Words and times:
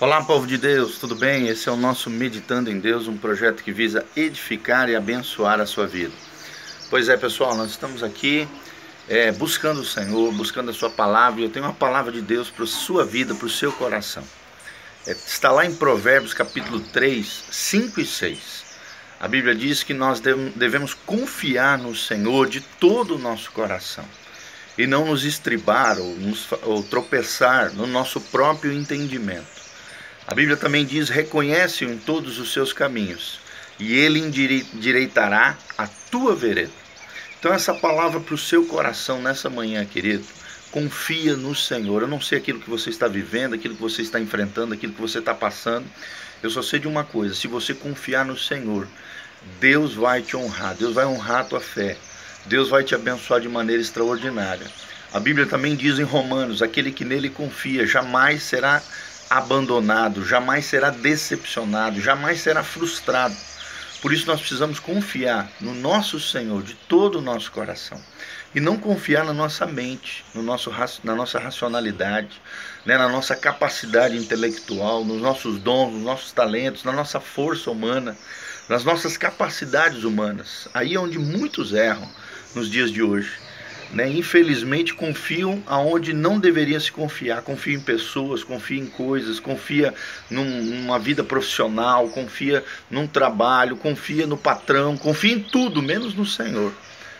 Olá, 0.00 0.24
povo 0.24 0.46
de 0.46 0.56
Deus, 0.56 0.96
tudo 0.96 1.14
bem? 1.14 1.48
Esse 1.48 1.68
é 1.68 1.72
o 1.72 1.76
nosso 1.76 2.08
Meditando 2.08 2.70
em 2.70 2.80
Deus, 2.80 3.06
um 3.06 3.18
projeto 3.18 3.62
que 3.62 3.70
visa 3.70 4.02
edificar 4.16 4.88
e 4.88 4.96
abençoar 4.96 5.60
a 5.60 5.66
sua 5.66 5.86
vida. 5.86 6.14
Pois 6.88 7.10
é, 7.10 7.18
pessoal, 7.18 7.54
nós 7.54 7.72
estamos 7.72 8.02
aqui 8.02 8.48
é, 9.06 9.30
buscando 9.30 9.82
o 9.82 9.84
Senhor, 9.84 10.32
buscando 10.32 10.70
a 10.70 10.72
Sua 10.72 10.88
palavra, 10.88 11.42
e 11.42 11.44
eu 11.44 11.50
tenho 11.50 11.66
uma 11.66 11.74
palavra 11.74 12.10
de 12.10 12.22
Deus 12.22 12.48
para 12.48 12.64
a 12.64 12.66
sua 12.66 13.04
vida, 13.04 13.34
para 13.34 13.44
o 13.44 13.50
seu 13.50 13.70
coração. 13.72 14.24
É, 15.06 15.12
está 15.12 15.52
lá 15.52 15.66
em 15.66 15.74
Provérbios 15.74 16.32
capítulo 16.32 16.80
3, 16.80 17.44
5 17.50 18.00
e 18.00 18.06
6. 18.06 18.64
A 19.20 19.28
Bíblia 19.28 19.54
diz 19.54 19.82
que 19.82 19.92
nós 19.92 20.18
devemos 20.56 20.94
confiar 20.94 21.76
no 21.76 21.94
Senhor 21.94 22.48
de 22.48 22.62
todo 22.62 23.16
o 23.16 23.18
nosso 23.18 23.52
coração 23.52 24.06
e 24.78 24.86
não 24.86 25.04
nos 25.04 25.26
estribar 25.26 25.98
ou, 25.98 26.16
nos, 26.16 26.48
ou 26.62 26.82
tropeçar 26.82 27.74
no 27.74 27.86
nosso 27.86 28.18
próprio 28.18 28.72
entendimento. 28.72 29.59
A 30.26 30.34
Bíblia 30.34 30.56
também 30.56 30.84
diz: 30.84 31.08
reconhece-o 31.08 31.90
em 31.90 31.98
todos 31.98 32.38
os 32.38 32.52
seus 32.52 32.72
caminhos, 32.72 33.40
e 33.78 33.94
ele 33.94 34.18
endireitará 34.20 35.56
a 35.76 35.86
tua 35.86 36.34
vereda. 36.34 36.72
Então, 37.38 37.52
essa 37.52 37.72
palavra 37.72 38.20
para 38.20 38.34
o 38.34 38.38
seu 38.38 38.66
coração 38.66 39.22
nessa 39.22 39.48
manhã, 39.48 39.84
querido, 39.84 40.24
confia 40.70 41.34
no 41.36 41.54
Senhor. 41.54 42.02
Eu 42.02 42.08
não 42.08 42.20
sei 42.20 42.38
aquilo 42.38 42.60
que 42.60 42.68
você 42.68 42.90
está 42.90 43.08
vivendo, 43.08 43.54
aquilo 43.54 43.74
que 43.74 43.80
você 43.80 44.02
está 44.02 44.20
enfrentando, 44.20 44.74
aquilo 44.74 44.92
que 44.92 45.00
você 45.00 45.18
está 45.18 45.34
passando. 45.34 45.86
Eu 46.42 46.50
só 46.50 46.62
sei 46.62 46.78
de 46.78 46.86
uma 46.88 47.04
coisa: 47.04 47.34
se 47.34 47.48
você 47.48 47.74
confiar 47.74 48.24
no 48.24 48.36
Senhor, 48.36 48.86
Deus 49.58 49.94
vai 49.94 50.22
te 50.22 50.36
honrar, 50.36 50.74
Deus 50.74 50.94
vai 50.94 51.06
honrar 51.06 51.40
a 51.40 51.44
tua 51.44 51.60
fé, 51.60 51.96
Deus 52.46 52.68
vai 52.68 52.84
te 52.84 52.94
abençoar 52.94 53.40
de 53.40 53.48
maneira 53.48 53.80
extraordinária. 53.80 54.66
A 55.12 55.18
Bíblia 55.18 55.46
também 55.46 55.74
diz 55.74 55.98
em 55.98 56.04
Romanos: 56.04 56.62
aquele 56.62 56.92
que 56.92 57.04
nele 57.04 57.30
confia 57.30 57.86
jamais 57.86 58.42
será 58.42 58.82
abandonado, 59.30 60.26
jamais 60.26 60.66
será 60.66 60.90
decepcionado, 60.90 62.00
jamais 62.00 62.40
será 62.40 62.64
frustrado. 62.64 63.36
Por 64.02 64.12
isso 64.12 64.26
nós 64.26 64.40
precisamos 64.40 64.80
confiar 64.80 65.48
no 65.60 65.72
nosso 65.72 66.18
Senhor 66.18 66.62
de 66.64 66.74
todo 66.74 67.18
o 67.18 67.22
nosso 67.22 67.52
coração 67.52 68.00
e 68.52 68.58
não 68.58 68.76
confiar 68.76 69.24
na 69.24 69.32
nossa 69.32 69.66
mente, 69.66 70.24
no 70.34 70.42
nosso, 70.42 70.72
na 71.04 71.14
nossa 71.14 71.38
racionalidade, 71.38 72.42
né, 72.84 72.98
na 72.98 73.08
nossa 73.08 73.36
capacidade 73.36 74.16
intelectual, 74.16 75.04
nos 75.04 75.20
nossos 75.22 75.60
dons, 75.60 75.92
nos 75.92 76.02
nossos 76.02 76.32
talentos, 76.32 76.82
na 76.82 76.92
nossa 76.92 77.20
força 77.20 77.70
humana, 77.70 78.16
nas 78.68 78.82
nossas 78.82 79.16
capacidades 79.16 80.02
humanas. 80.02 80.66
Aí 80.74 80.94
é 80.94 80.98
onde 80.98 81.18
muitos 81.18 81.72
erram 81.72 82.10
nos 82.54 82.68
dias 82.68 82.90
de 82.90 83.02
hoje 83.02 83.30
né, 83.92 84.08
infelizmente 84.08 84.94
confiam 84.94 85.62
aonde 85.66 86.12
não 86.12 86.38
deveria 86.38 86.78
se 86.78 86.92
confiar. 86.92 87.42
Confia 87.42 87.74
em 87.74 87.80
pessoas, 87.80 88.44
confia 88.44 88.80
em 88.80 88.86
coisas, 88.86 89.40
confia 89.40 89.92
num, 90.30 90.44
numa 90.44 90.98
vida 90.98 91.24
profissional, 91.24 92.08
confia 92.08 92.64
num 92.90 93.06
trabalho, 93.06 93.76
confia 93.76 94.26
no 94.26 94.36
patrão, 94.36 94.96
confia 94.96 95.34
em 95.34 95.40
tudo, 95.40 95.82
menos 95.82 96.14
no 96.14 96.24
Senhor. 96.24 96.72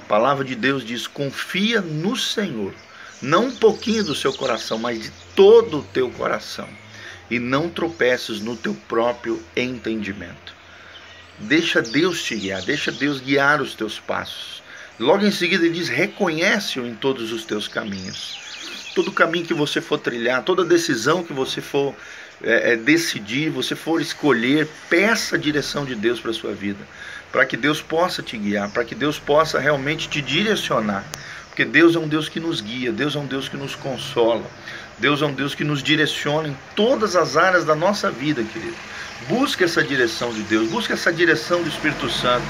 A 0.00 0.04
palavra 0.04 0.44
de 0.44 0.54
Deus 0.54 0.84
diz: 0.84 1.06
confia 1.06 1.80
no 1.80 2.16
Senhor, 2.16 2.74
não 3.20 3.46
um 3.46 3.56
pouquinho 3.56 4.04
do 4.04 4.14
seu 4.14 4.32
coração, 4.32 4.78
mas 4.78 5.02
de 5.02 5.10
todo 5.36 5.78
o 5.78 5.82
teu 5.82 6.10
coração, 6.10 6.68
e 7.30 7.38
não 7.38 7.68
tropeces 7.68 8.40
no 8.40 8.56
teu 8.56 8.74
próprio 8.88 9.42
entendimento. 9.56 10.54
Deixa 11.38 11.82
Deus 11.82 12.22
te 12.22 12.36
guiar, 12.36 12.62
deixa 12.62 12.92
Deus 12.92 13.20
guiar 13.20 13.60
os 13.60 13.74
teus 13.74 13.98
passos. 13.98 14.63
Logo 14.98 15.24
em 15.24 15.30
seguida 15.30 15.64
ele 15.64 15.74
diz: 15.74 15.88
reconhece-o 15.88 16.86
em 16.86 16.94
todos 16.94 17.32
os 17.32 17.44
teus 17.44 17.66
caminhos. 17.66 18.38
Todo 18.94 19.10
caminho 19.10 19.44
que 19.44 19.54
você 19.54 19.80
for 19.80 19.98
trilhar, 19.98 20.44
toda 20.44 20.64
decisão 20.64 21.24
que 21.24 21.32
você 21.32 21.60
for 21.60 21.94
é, 22.42 22.72
é, 22.72 22.76
decidir, 22.76 23.50
você 23.50 23.74
for 23.74 24.00
escolher, 24.00 24.68
peça 24.88 25.34
a 25.34 25.38
direção 25.38 25.84
de 25.84 25.94
Deus 25.94 26.20
para 26.20 26.30
a 26.30 26.34
sua 26.34 26.52
vida, 26.52 26.78
para 27.32 27.44
que 27.44 27.56
Deus 27.56 27.80
possa 27.80 28.22
te 28.22 28.36
guiar, 28.36 28.70
para 28.70 28.84
que 28.84 28.94
Deus 28.94 29.18
possa 29.18 29.58
realmente 29.58 30.08
te 30.08 30.22
direcionar. 30.22 31.04
Porque 31.48 31.64
Deus 31.64 31.94
é 31.94 31.98
um 32.00 32.08
Deus 32.08 32.28
que 32.28 32.40
nos 32.40 32.60
guia, 32.60 32.90
Deus 32.90 33.14
é 33.14 33.18
um 33.18 33.26
Deus 33.26 33.48
que 33.48 33.56
nos 33.56 33.76
consola, 33.76 34.44
Deus 34.98 35.22
é 35.22 35.26
um 35.26 35.32
Deus 35.32 35.54
que 35.54 35.62
nos 35.62 35.82
direciona 35.82 36.48
em 36.48 36.56
todas 36.74 37.14
as 37.14 37.36
áreas 37.36 37.64
da 37.64 37.76
nossa 37.76 38.10
vida, 38.10 38.42
querido. 38.42 38.74
Busque 39.28 39.62
essa 39.62 39.82
direção 39.82 40.32
de 40.32 40.42
Deus, 40.42 40.68
busque 40.68 40.92
essa 40.92 41.12
direção 41.12 41.62
do 41.62 41.68
Espírito 41.68 42.10
Santo. 42.10 42.44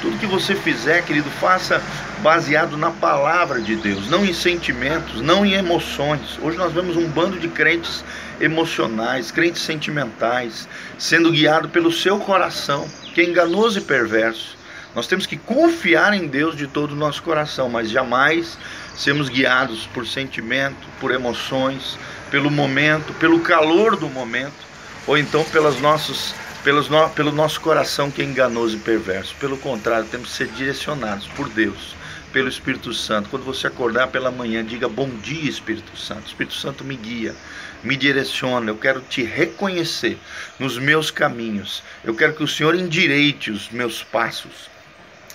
Tudo 0.00 0.18
que 0.18 0.26
você 0.26 0.54
fizer, 0.54 1.04
querido, 1.04 1.28
faça 1.28 1.82
baseado 2.22 2.76
na 2.76 2.90
palavra 2.90 3.60
de 3.60 3.74
Deus, 3.74 4.08
não 4.08 4.24
em 4.24 4.32
sentimentos, 4.32 5.20
não 5.20 5.44
em 5.44 5.54
emoções. 5.54 6.38
Hoje 6.40 6.56
nós 6.56 6.72
vemos 6.72 6.96
um 6.96 7.08
bando 7.08 7.38
de 7.38 7.48
crentes 7.48 8.04
emocionais, 8.40 9.32
crentes 9.32 9.62
sentimentais, 9.62 10.68
sendo 10.98 11.32
guiado 11.32 11.68
pelo 11.68 11.90
seu 11.90 12.18
coração, 12.20 12.86
que 13.12 13.20
é 13.20 13.24
enganoso 13.24 13.78
e 13.78 13.82
perverso. 13.82 14.56
Nós 14.94 15.06
temos 15.06 15.26
que 15.26 15.36
confiar 15.36 16.14
em 16.14 16.26
Deus 16.26 16.56
de 16.56 16.66
todo 16.66 16.92
o 16.92 16.96
nosso 16.96 17.22
coração, 17.22 17.68
mas 17.68 17.90
jamais 17.90 18.56
sermos 18.96 19.28
guiados 19.28 19.86
por 19.92 20.06
sentimento, 20.06 20.88
por 21.00 21.10
emoções, 21.10 21.98
pelo 22.30 22.50
momento, 22.50 23.12
pelo 23.14 23.40
calor 23.40 23.96
do 23.96 24.08
momento, 24.08 24.66
ou 25.06 25.18
então 25.18 25.44
pelas 25.44 25.80
nossos 25.80 26.34
pelos 26.64 26.88
no, 26.88 27.08
pelo 27.10 27.32
nosso 27.32 27.60
coração 27.60 28.10
que 28.10 28.22
é 28.22 28.24
enganoso 28.24 28.76
e 28.76 28.80
perverso. 28.80 29.34
Pelo 29.36 29.56
contrário, 29.58 30.08
temos 30.08 30.30
que 30.30 30.36
ser 30.36 30.48
direcionados 30.48 31.26
por 31.28 31.48
Deus, 31.48 31.94
pelo 32.32 32.48
Espírito 32.48 32.92
Santo. 32.92 33.28
Quando 33.28 33.44
você 33.44 33.66
acordar 33.66 34.08
pela 34.08 34.30
manhã, 34.30 34.64
diga 34.64 34.88
bom 34.88 35.08
dia, 35.08 35.48
Espírito 35.48 35.96
Santo. 35.96 36.26
Espírito 36.26 36.54
Santo 36.54 36.84
me 36.84 36.96
guia, 36.96 37.34
me 37.82 37.96
direciona. 37.96 38.70
Eu 38.70 38.76
quero 38.76 39.00
te 39.00 39.22
reconhecer 39.22 40.18
nos 40.58 40.78
meus 40.78 41.10
caminhos. 41.10 41.82
Eu 42.04 42.14
quero 42.14 42.34
que 42.34 42.42
o 42.42 42.48
Senhor 42.48 42.74
endireite 42.74 43.50
os 43.50 43.70
meus 43.70 44.02
passos. 44.02 44.68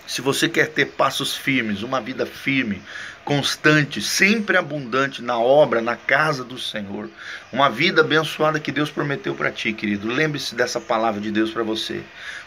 Se 0.05 0.21
você 0.21 0.49
quer 0.49 0.69
ter 0.69 0.87
passos 0.87 1.35
firmes, 1.35 1.81
uma 1.81 2.01
vida 2.01 2.25
firme, 2.25 2.81
constante, 3.23 4.01
sempre 4.01 4.57
abundante 4.57 5.21
na 5.21 5.39
obra, 5.39 5.81
na 5.81 5.95
casa 5.95 6.43
do 6.43 6.59
Senhor, 6.59 7.09
uma 7.51 7.69
vida 7.69 8.01
abençoada 8.01 8.59
que 8.59 8.71
Deus 8.71 8.91
prometeu 8.91 9.33
para 9.33 9.51
ti, 9.51 9.71
querido. 9.71 10.07
Lembre-se 10.07 10.55
dessa 10.55 10.81
palavra 10.81 11.21
de 11.21 11.31
Deus 11.31 11.51
para 11.51 11.63
você. 11.63 12.03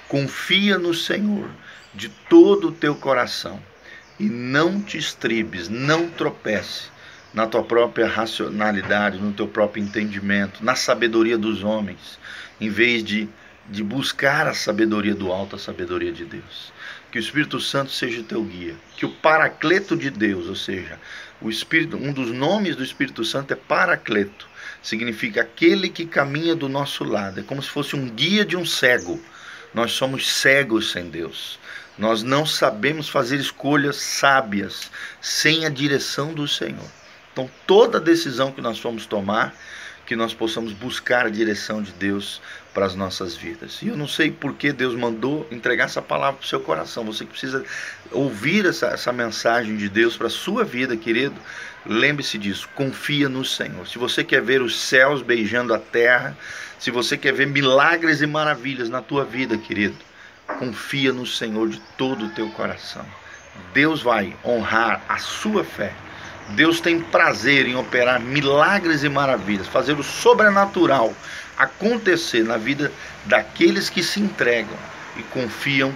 Confia 0.08 0.78
no 0.78 0.92
Senhor 0.92 1.48
de 1.94 2.08
todo 2.08 2.68
o 2.68 2.72
teu 2.72 2.94
coração 2.94 3.60
e 4.20 4.24
não 4.24 4.80
te 4.80 4.98
estribes, 4.98 5.68
não 5.68 6.08
tropece 6.08 6.88
na 7.32 7.46
tua 7.46 7.62
própria 7.62 8.06
racionalidade, 8.06 9.18
no 9.18 9.32
teu 9.32 9.46
próprio 9.46 9.82
entendimento, 9.82 10.64
na 10.64 10.74
sabedoria 10.74 11.36
dos 11.36 11.62
homens, 11.62 12.18
em 12.60 12.70
vez 12.70 13.04
de, 13.04 13.28
de 13.68 13.82
buscar 13.82 14.46
a 14.46 14.54
sabedoria 14.54 15.14
do 15.14 15.32
alto, 15.32 15.56
a 15.56 15.58
sabedoria 15.58 16.12
de 16.12 16.24
Deus 16.24 16.72
que 17.16 17.18
o 17.18 17.20
Espírito 17.20 17.58
Santo 17.58 17.92
seja 17.92 18.20
o 18.20 18.24
teu 18.24 18.42
guia, 18.44 18.74
que 18.94 19.06
o 19.06 19.10
Paracleto 19.10 19.96
de 19.96 20.10
Deus, 20.10 20.48
ou 20.48 20.54
seja, 20.54 21.00
o 21.40 21.48
Espírito, 21.48 21.96
um 21.96 22.12
dos 22.12 22.30
nomes 22.30 22.76
do 22.76 22.84
Espírito 22.84 23.24
Santo 23.24 23.52
é 23.52 23.56
Paracleto, 23.56 24.46
significa 24.82 25.40
aquele 25.40 25.88
que 25.88 26.04
caminha 26.04 26.54
do 26.54 26.68
nosso 26.68 27.04
lado, 27.04 27.40
é 27.40 27.42
como 27.42 27.62
se 27.62 27.70
fosse 27.70 27.96
um 27.96 28.10
guia 28.10 28.44
de 28.44 28.54
um 28.54 28.66
cego. 28.66 29.18
Nós 29.72 29.92
somos 29.92 30.30
cegos 30.30 30.92
sem 30.92 31.08
Deus. 31.08 31.58
Nós 31.96 32.22
não 32.22 32.44
sabemos 32.44 33.08
fazer 33.08 33.36
escolhas 33.36 33.96
sábias 33.96 34.90
sem 35.20 35.64
a 35.64 35.70
direção 35.70 36.34
do 36.34 36.46
Senhor. 36.46 36.90
Então, 37.32 37.50
toda 37.66 37.98
decisão 37.98 38.52
que 38.52 38.60
nós 38.60 38.78
formos 38.78 39.06
tomar, 39.06 39.54
que 40.06 40.14
nós 40.14 40.32
possamos 40.32 40.72
buscar 40.72 41.26
a 41.26 41.30
direção 41.30 41.82
de 41.82 41.90
Deus 41.92 42.40
para 42.72 42.86
as 42.86 42.94
nossas 42.94 43.34
vidas. 43.34 43.82
E 43.82 43.88
eu 43.88 43.96
não 43.96 44.06
sei 44.06 44.30
por 44.30 44.54
que 44.54 44.72
Deus 44.72 44.94
mandou 44.94 45.46
entregar 45.50 45.86
essa 45.86 46.00
palavra 46.00 46.38
para 46.38 46.44
o 46.44 46.48
seu 46.48 46.60
coração. 46.60 47.04
Você 47.04 47.24
que 47.24 47.32
precisa 47.32 47.64
ouvir 48.12 48.64
essa, 48.64 48.86
essa 48.86 49.12
mensagem 49.12 49.76
de 49.76 49.88
Deus 49.88 50.16
para 50.16 50.28
a 50.28 50.30
sua 50.30 50.64
vida, 50.64 50.96
querido. 50.96 51.34
Lembre-se 51.84 52.38
disso, 52.38 52.68
confia 52.74 53.28
no 53.28 53.44
Senhor. 53.44 53.86
Se 53.88 53.98
você 53.98 54.22
quer 54.22 54.42
ver 54.42 54.62
os 54.62 54.78
céus 54.78 55.22
beijando 55.22 55.74
a 55.74 55.78
terra, 55.78 56.36
se 56.78 56.90
você 56.90 57.16
quer 57.16 57.32
ver 57.32 57.46
milagres 57.46 58.20
e 58.20 58.26
maravilhas 58.26 58.88
na 58.88 59.02
tua 59.02 59.24
vida, 59.24 59.58
querido, 59.58 59.96
confia 60.58 61.12
no 61.12 61.26
Senhor 61.26 61.68
de 61.68 61.80
todo 61.98 62.26
o 62.26 62.30
teu 62.30 62.48
coração. 62.50 63.04
Deus 63.72 64.02
vai 64.02 64.36
honrar 64.44 65.02
a 65.08 65.18
sua 65.18 65.64
fé 65.64 65.92
Deus 66.50 66.80
tem 66.80 67.00
prazer 67.00 67.66
em 67.66 67.74
operar 67.74 68.20
milagres 68.20 69.02
e 69.02 69.08
maravilhas, 69.08 69.66
fazer 69.66 69.98
o 69.98 70.02
sobrenatural 70.02 71.14
acontecer 71.56 72.44
na 72.44 72.56
vida 72.56 72.92
daqueles 73.24 73.88
que 73.88 74.02
se 74.02 74.20
entregam 74.20 74.76
e 75.16 75.22
confiam 75.24 75.92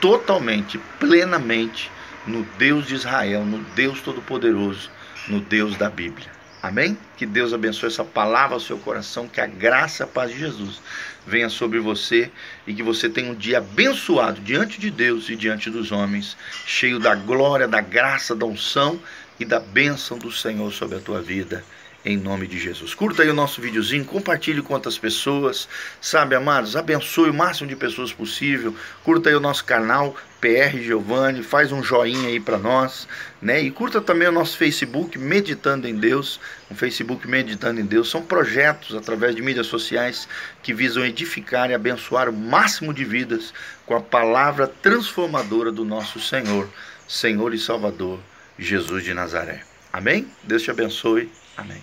totalmente, 0.00 0.78
plenamente 0.98 1.90
no 2.26 2.42
Deus 2.58 2.86
de 2.86 2.94
Israel, 2.94 3.44
no 3.44 3.58
Deus 3.74 4.00
Todo-Poderoso, 4.00 4.90
no 5.28 5.40
Deus 5.40 5.76
da 5.76 5.88
Bíblia. 5.88 6.36
Amém? 6.62 6.98
Que 7.16 7.24
Deus 7.24 7.52
abençoe 7.52 7.88
essa 7.88 8.02
palavra 8.02 8.54
ao 8.54 8.60
seu 8.60 8.76
coração, 8.78 9.28
que 9.28 9.40
a 9.40 9.46
graça 9.46 10.02
e 10.02 10.04
a 10.04 10.06
paz 10.06 10.32
de 10.32 10.38
Jesus 10.38 10.80
venha 11.24 11.48
sobre 11.48 11.78
você 11.78 12.30
e 12.66 12.74
que 12.74 12.82
você 12.82 13.08
tenha 13.08 13.30
um 13.30 13.34
dia 13.34 13.58
abençoado 13.58 14.40
diante 14.40 14.80
de 14.80 14.90
Deus 14.90 15.28
e 15.28 15.36
diante 15.36 15.70
dos 15.70 15.92
homens, 15.92 16.36
cheio 16.66 16.98
da 16.98 17.14
glória, 17.14 17.68
da 17.68 17.80
graça, 17.80 18.34
da 18.34 18.46
unção 18.46 18.98
e 19.38 19.44
da 19.44 19.60
bênção 19.60 20.18
do 20.18 20.32
Senhor 20.32 20.72
sobre 20.72 20.96
a 20.96 21.00
tua 21.00 21.20
vida, 21.20 21.64
em 22.06 22.16
nome 22.16 22.46
de 22.46 22.56
Jesus. 22.56 22.94
Curta 22.94 23.24
aí 23.24 23.28
o 23.28 23.34
nosso 23.34 23.60
videozinho, 23.60 24.04
compartilhe 24.04 24.62
com 24.62 24.74
outras 24.74 24.96
pessoas, 24.96 25.68
sabe, 26.00 26.36
amados? 26.36 26.76
Abençoe 26.76 27.30
o 27.30 27.34
máximo 27.34 27.68
de 27.68 27.74
pessoas 27.74 28.12
possível. 28.12 28.72
Curta 29.02 29.28
aí 29.28 29.34
o 29.34 29.40
nosso 29.40 29.64
canal 29.64 30.16
PR 30.40 30.78
Giovanni, 30.80 31.42
faz 31.42 31.72
um 31.72 31.82
joinha 31.82 32.28
aí 32.28 32.38
para 32.38 32.58
nós, 32.58 33.08
né? 33.42 33.60
E 33.60 33.72
curta 33.72 34.00
também 34.00 34.28
o 34.28 34.32
nosso 34.32 34.56
Facebook 34.56 35.18
Meditando 35.18 35.88
em 35.88 35.96
Deus, 35.96 36.38
o 36.70 36.76
Facebook 36.76 37.26
Meditando 37.26 37.80
em 37.80 37.84
Deus. 37.84 38.08
São 38.08 38.22
projetos 38.22 38.94
através 38.94 39.34
de 39.34 39.42
mídias 39.42 39.66
sociais 39.66 40.28
que 40.62 40.72
visam 40.72 41.04
edificar 41.04 41.70
e 41.70 41.74
abençoar 41.74 42.28
o 42.28 42.32
máximo 42.32 42.94
de 42.94 43.04
vidas 43.04 43.52
com 43.84 43.96
a 43.96 44.00
palavra 44.00 44.68
transformadora 44.80 45.72
do 45.72 45.84
nosso 45.84 46.20
Senhor, 46.20 46.68
Senhor 47.08 47.52
e 47.52 47.58
Salvador 47.58 48.20
Jesus 48.58 49.04
de 49.04 49.14
Nazaré. 49.14 49.62
Amém? 49.92 50.26
Deus 50.42 50.62
te 50.62 50.70
abençoe. 50.70 51.30
Amém. 51.56 51.82